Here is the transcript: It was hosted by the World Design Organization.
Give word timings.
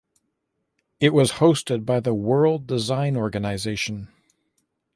It 0.99 1.13
was 1.13 1.33
hosted 1.33 1.85
by 1.85 1.99
the 1.99 2.15
World 2.15 2.65
Design 2.65 3.15
Organization. 3.15 4.07